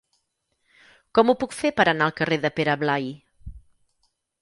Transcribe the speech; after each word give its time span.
Com 1.19 1.29
ho 1.29 1.35
puc 1.45 1.55
fer 1.59 1.73
per 1.81 1.87
anar 1.93 2.09
al 2.09 2.17
carrer 2.23 2.41
de 2.47 2.53
Pere 2.59 2.79
Blai? 2.87 3.11